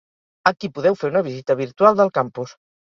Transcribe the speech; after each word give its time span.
Aquí 0.51 0.69
podeu 0.77 0.97
fer 1.03 1.11
una 1.15 1.23
visita 1.31 1.59
virtual 1.63 2.03
del 2.05 2.15
campus. 2.19 2.61